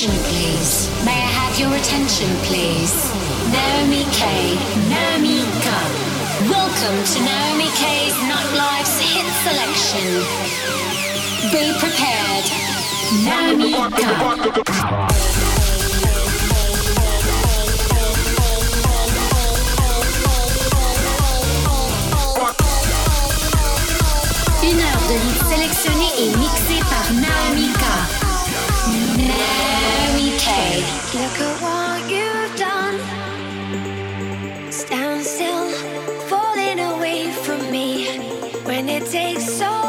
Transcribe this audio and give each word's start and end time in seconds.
attention, 0.00 0.24
please? 0.32 0.88
May 1.04 1.12
I 1.12 1.28
have 1.28 1.58
your 1.58 1.74
attention, 1.76 2.28
please? 2.48 3.12
Naomi 3.52 4.04
K. 4.16 4.56
Naomi 4.88 5.44
K. 5.60 5.68
Welcome 6.48 7.04
to 7.04 7.18
Naomi 7.20 7.68
K's 7.76 8.16
Nightlife's 8.24 8.96
hit 8.96 9.28
selection. 9.44 10.24
Be 11.52 11.76
prepared. 11.76 12.46
Naomi. 13.24 13.74
Une 24.62 24.80
heure 24.80 25.02
de 25.08 25.16
hits 25.26 25.44
sélectionnés 25.50 26.14
et 26.18 26.36
mixés 26.38 26.84
par 26.88 27.12
Naomi 27.12 27.68
K. 27.74 29.69
Look 30.50 31.38
at 31.38 31.62
what 31.62 32.10
you've 32.10 32.56
done. 32.58 32.98
Stand 34.72 35.24
still, 35.24 35.68
falling 36.28 36.80
away 36.80 37.30
from 37.30 37.70
me 37.70 38.18
when 38.64 38.88
it 38.88 39.06
takes 39.06 39.44
so 39.44 39.79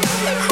feels 0.00 0.51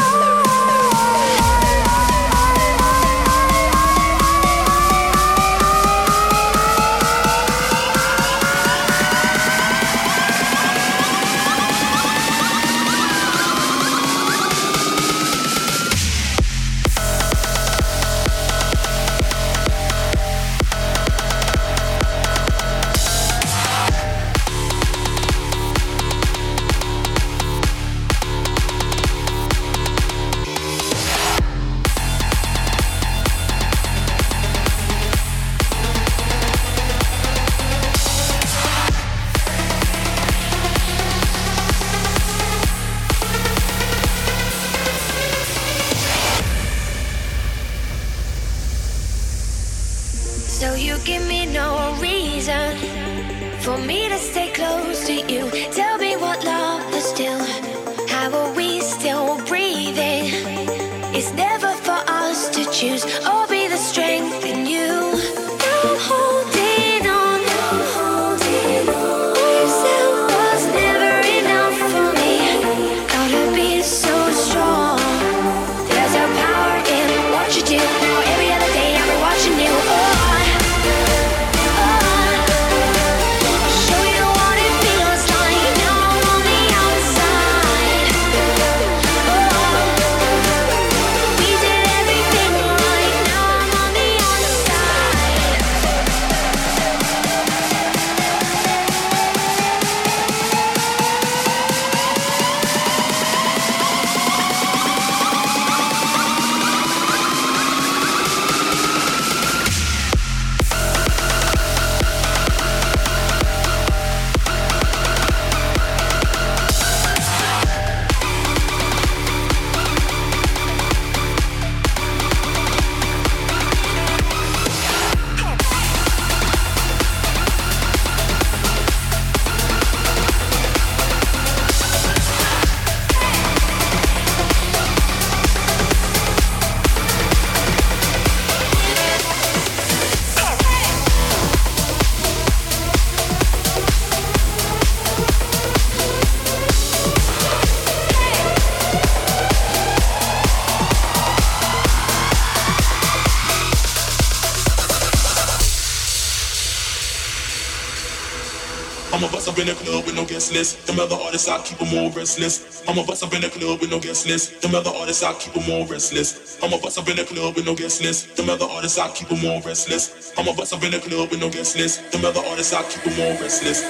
guest 160.41 160.53
list. 160.55 160.87
Them 160.87 160.99
other 160.99 161.17
artists, 161.17 161.49
I 161.49 161.61
keep 161.63 161.77
them 161.77 161.93
all 161.99 162.11
restless. 162.13 162.83
I'm 162.89 162.97
a 162.97 163.05
bust 163.05 163.23
up 163.23 163.35
in 163.35 163.43
the 163.43 163.51
club 163.51 163.81
with 163.81 163.91
no 163.91 164.01
guest 164.01 164.27
list. 164.27 164.63
Them 164.63 164.75
other 164.75 164.89
artists, 164.89 165.23
I 165.23 165.35
keep 165.35 165.53
them 165.53 165.69
all 165.71 165.87
restless. 165.87 166.59
I'm 166.63 166.73
a 166.73 166.79
bust 166.79 166.99
up 166.99 167.09
in 167.09 167.17
the 167.17 167.25
club 167.25 167.57
with 167.57 167.67
no 167.67 167.75
guest 167.75 168.01
list. 168.01 168.37
Them 168.37 168.49
other 168.49 168.65
artists, 168.65 168.99
I 168.99 169.11
keep 169.13 169.29
them 169.29 169.45
all 169.45 169.61
restless. 169.61 170.33
I'm 170.39 170.49
a 170.49 170.55
bust 170.55 170.73
up 170.73 170.83
in 170.83 170.93
the 170.93 170.99
club 170.99 171.31
with 171.31 171.41
no 171.41 171.51
guest 171.51 171.77
list. 171.77 172.11
Them 172.11 172.25
other 172.25 172.41
artists, 172.41 172.73
I 172.73 172.83
keep 172.89 173.03
them 173.05 173.21
all 173.21 173.37
restless. 173.37 173.85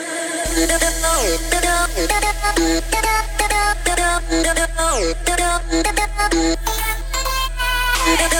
Thank 8.03 8.31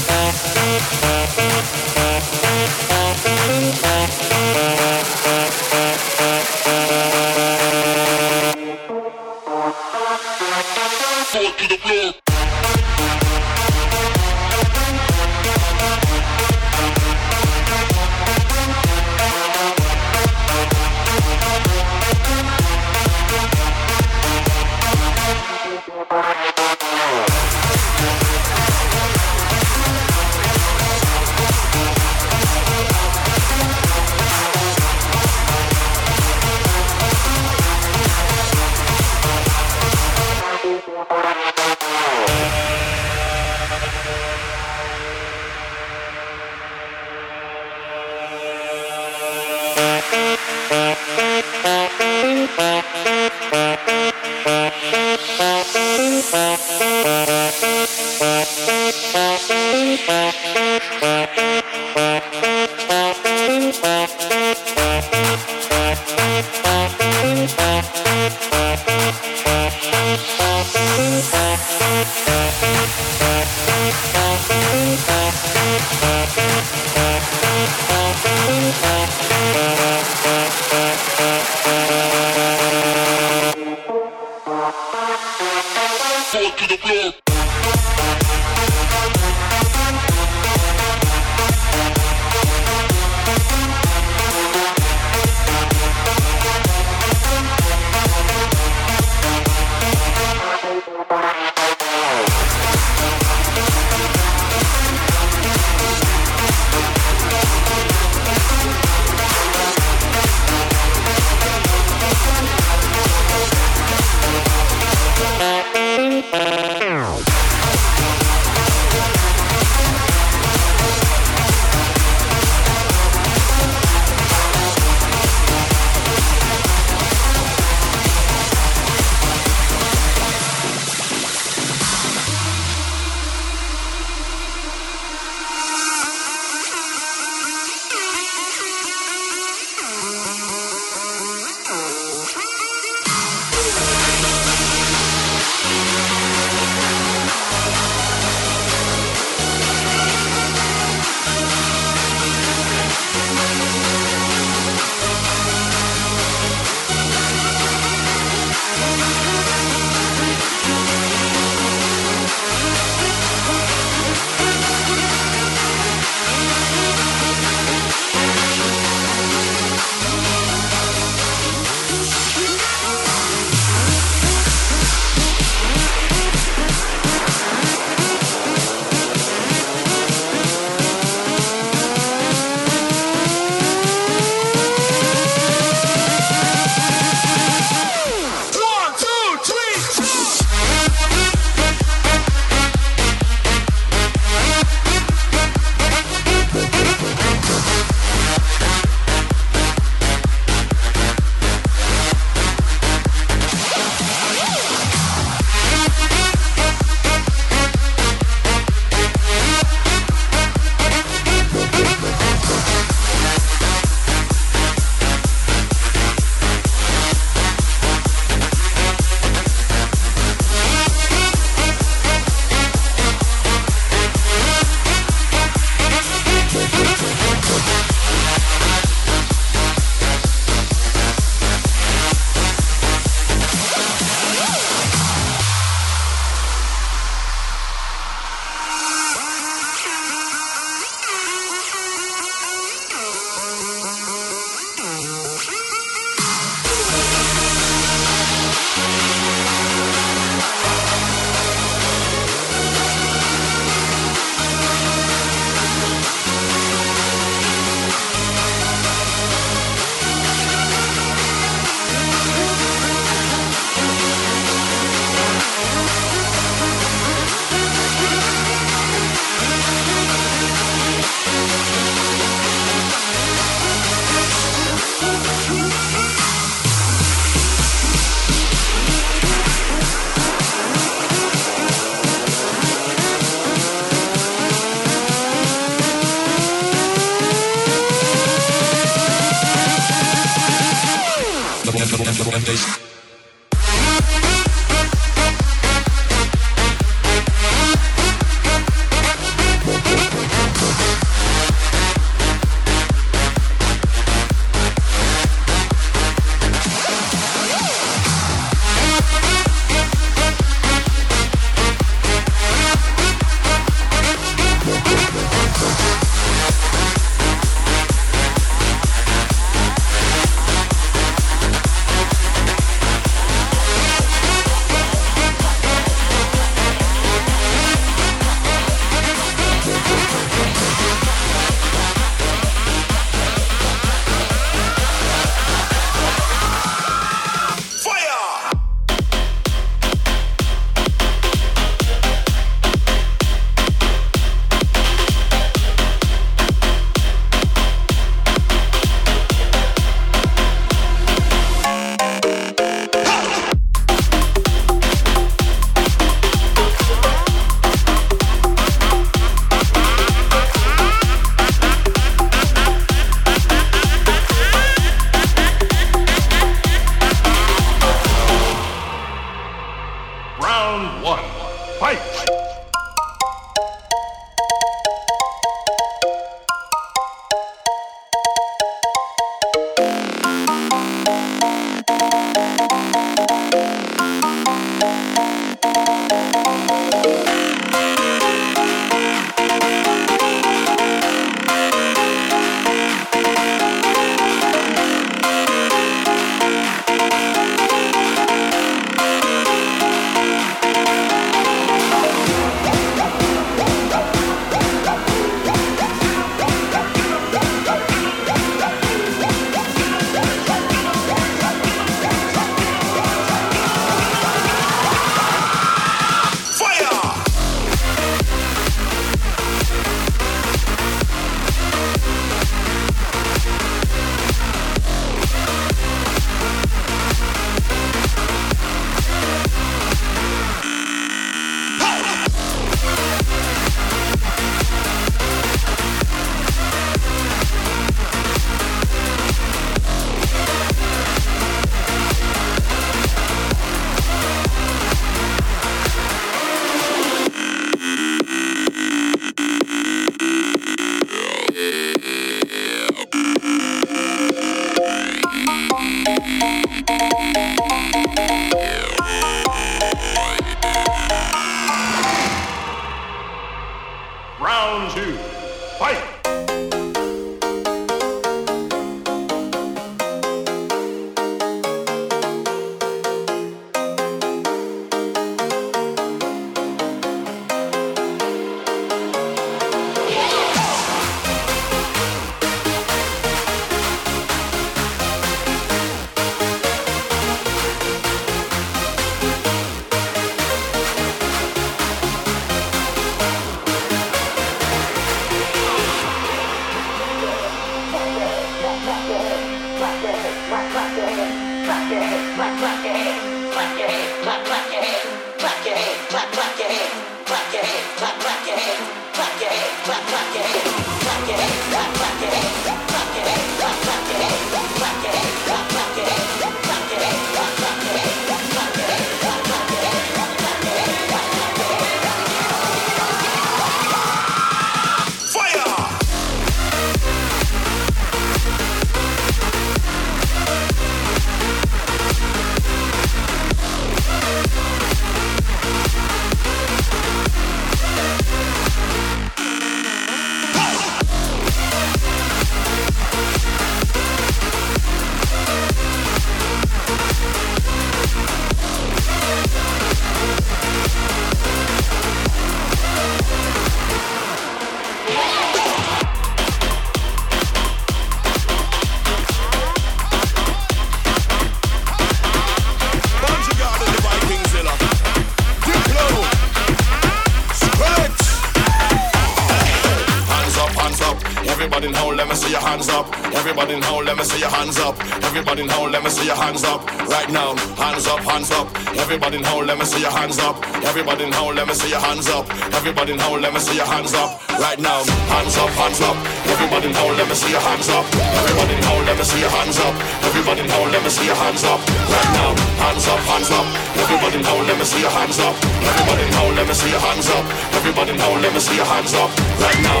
let 579.68 579.76
me 579.78 579.84
see 579.84 580.00
your 580.00 580.10
hands 580.10 580.38
up. 580.38 580.56
Everybody 580.88 581.28
now, 581.28 581.52
let 581.52 581.68
me 581.68 581.74
see 581.74 581.90
your 581.90 582.00
hands 582.00 582.26
up. 582.28 582.48
Everybody 582.72 583.14
now, 583.14 583.36
let 583.36 583.52
me 583.52 583.60
see 583.60 583.76
your 583.76 583.84
hands 583.84 584.14
up. 584.14 584.40
Right 584.56 584.80
now, 584.80 585.04
hands 585.28 585.56
up, 585.60 585.68
hands 585.76 586.00
up. 586.00 586.16
Everybody 586.48 586.88
now, 586.88 587.12
let 587.12 587.28
me 587.28 587.34
see 587.36 587.52
your 587.52 587.60
hands 587.60 587.88
up. 587.92 588.04
Everybody 588.16 588.80
now, 588.80 588.96
let 589.04 589.18
me 589.18 589.24
see 589.28 589.40
your 589.44 589.52
hands 589.52 589.76
up. 589.76 589.94
Everybody 590.24 590.62
now, 590.64 590.88
let 590.88 591.04
me 591.04 591.10
see 591.10 591.26
your 591.26 591.36
hands 591.36 591.64
up. 591.64 591.80
Right 591.84 592.30
now, 592.32 592.50
hands 592.80 593.06
up, 593.12 593.20
hands 593.28 593.50
up. 593.52 593.66
Everybody 594.00 594.38
let 594.40 594.78
me 594.78 594.84
see 594.84 595.00
your 595.04 595.10
hands 595.10 595.38
up. 595.38 595.54
Everybody 595.84 596.24
now, 596.32 596.48
let 596.56 596.66
me 596.66 596.72
see 596.72 596.90
your 596.90 597.00
hands 597.00 597.28
up. 597.28 597.44
Everybody 597.76 598.12
let 598.16 598.54
me 598.54 598.60
see 598.60 598.76
your 598.76 598.88
hands 598.88 599.12
up. 599.12 599.30
Right 599.60 599.80
now, 599.84 600.00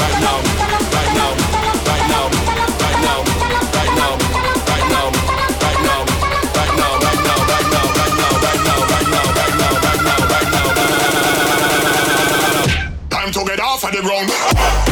right 0.00 0.18
now, 0.24 0.61
the 13.92 14.00
ground. 14.00 14.88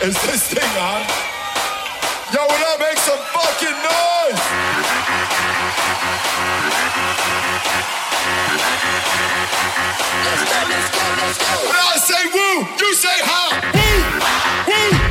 Is 0.00 0.14
this 0.22 0.46
thing 0.54 0.62
on? 0.78 1.02
Yo, 2.32 2.38
will 2.46 2.54
that 2.54 2.78
make 2.78 2.98
some 2.98 3.18
fucking 3.34 3.78
noise? 3.82 4.38
Let's 10.22 10.90
go, 10.94 11.02
let's 11.18 11.38
go. 11.42 11.50
When 11.66 11.74
I 11.74 11.98
say 11.98 12.22
woo, 12.30 12.68
you 12.78 12.94
say 12.94 13.18
how? 13.26 13.50
When 14.70 15.07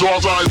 door's 0.00 0.24
eyes. 0.24 0.49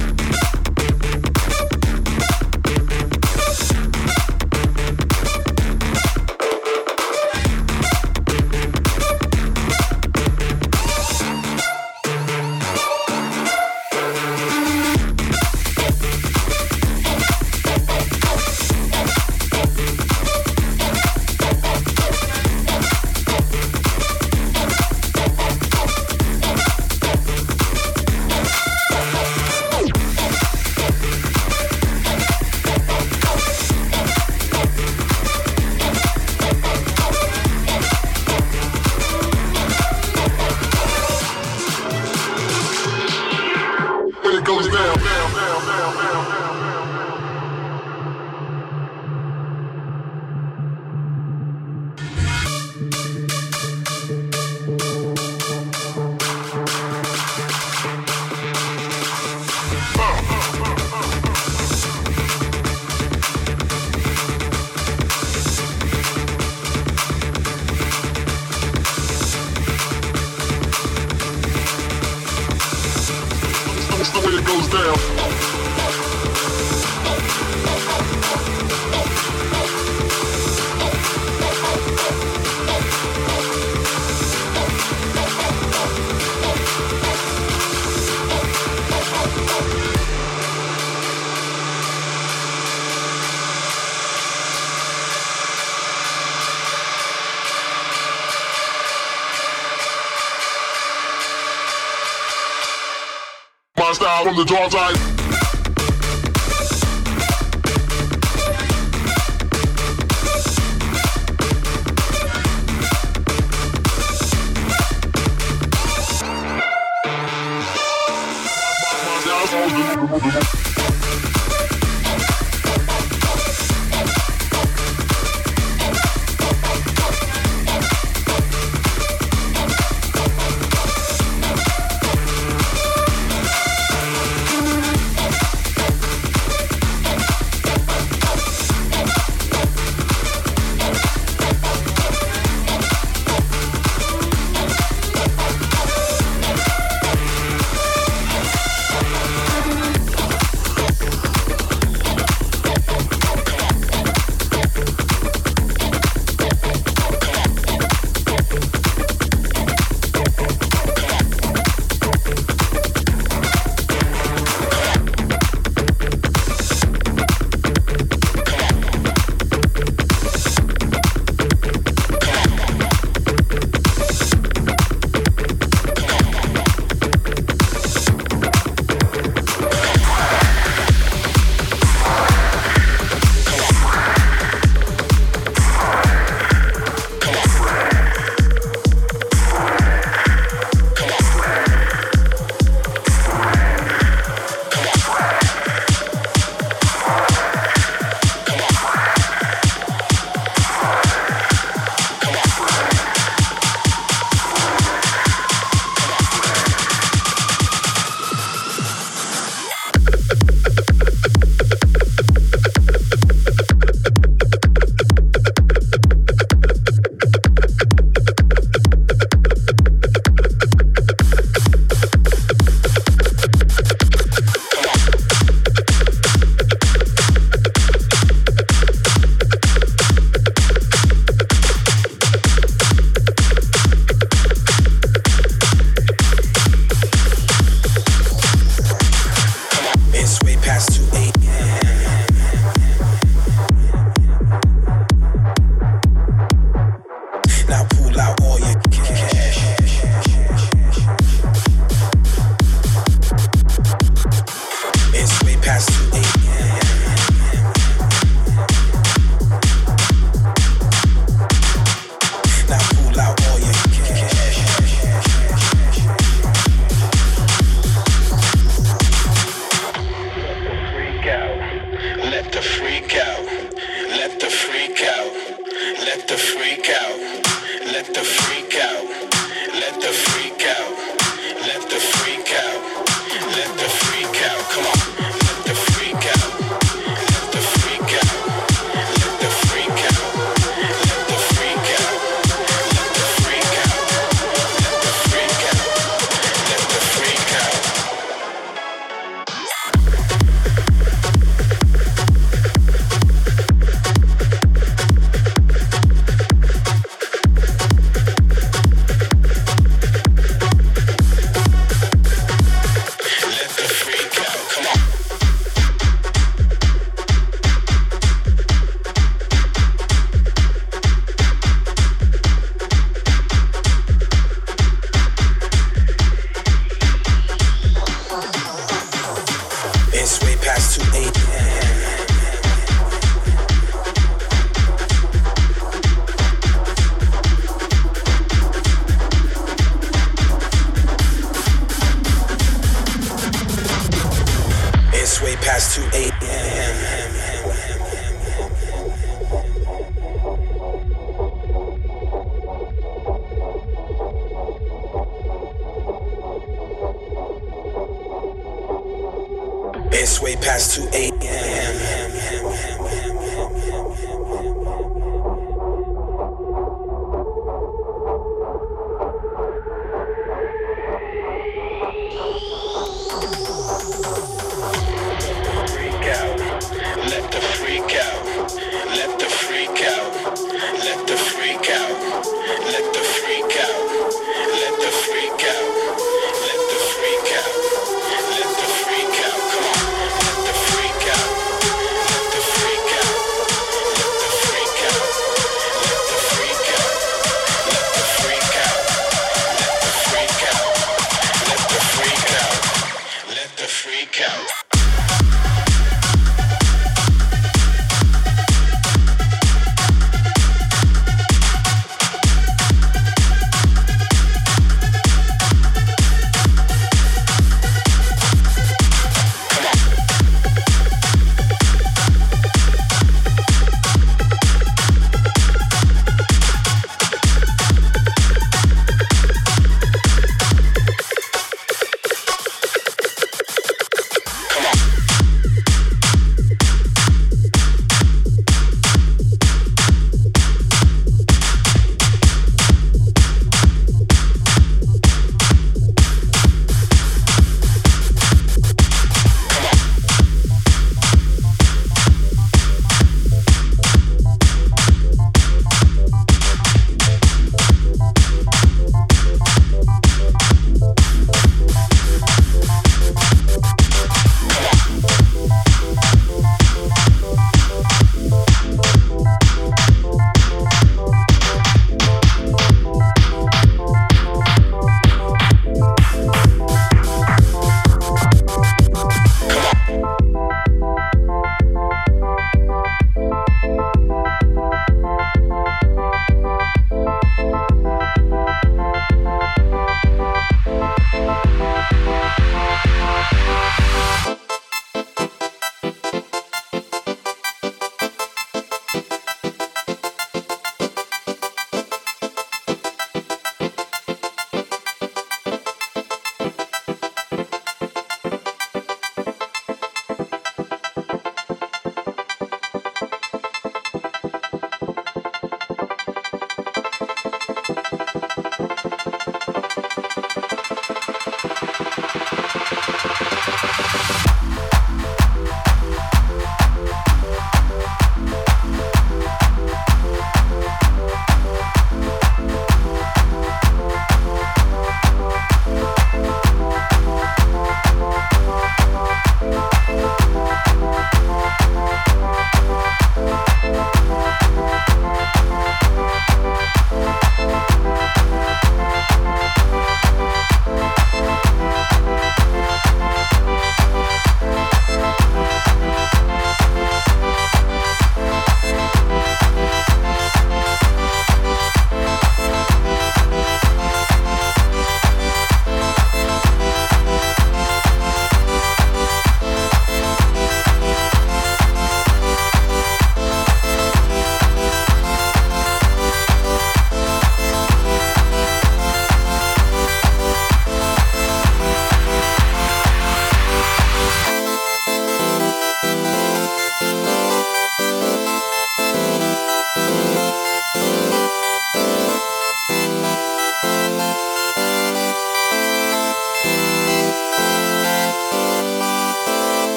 The 104.39 104.45
dog's 104.45 104.73
eyes. 104.73 105.08